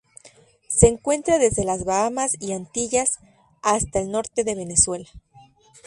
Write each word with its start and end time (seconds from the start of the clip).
Se 0.67 0.87
encuentra 0.87 1.37
desde 1.37 1.63
las 1.63 1.85
Bahamas 1.85 2.31
y 2.39 2.53
Antillas 2.53 3.19
hasta 3.61 3.99
el 3.99 4.09
norte 4.09 4.43
de 4.43 4.55
Venezuela. 4.55 5.07